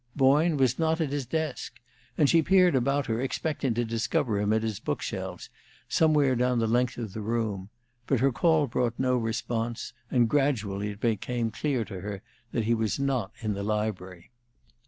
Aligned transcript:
Boyne 0.15 0.57
was 0.57 0.79
not 0.79 0.99
at 0.99 1.11
his 1.11 1.27
desk, 1.27 1.79
and 2.17 2.27
she 2.27 2.41
peered 2.41 2.73
about 2.73 3.05
her, 3.05 3.21
expecting 3.21 3.75
to 3.75 3.85
discover 3.85 4.39
him 4.39 4.51
at 4.51 4.63
the 4.63 4.79
book 4.83 4.99
shelves, 4.99 5.51
somewhere 5.87 6.35
down 6.35 6.57
the 6.57 6.65
length 6.65 6.97
of 6.97 7.13
the 7.13 7.21
room; 7.21 7.69
but 8.07 8.19
her 8.19 8.31
call 8.31 8.65
brought 8.65 8.97
no 8.97 9.15
response, 9.15 9.93
and 10.09 10.27
gradually 10.27 10.89
it 10.89 10.99
became 10.99 11.51
clear 11.51 11.85
to 11.85 12.01
her 12.01 12.23
that 12.51 12.63
he 12.65 12.73
was 12.73 12.97
not 12.99 13.31
in 13.41 13.53
the 13.53 13.61
library. 13.61 14.31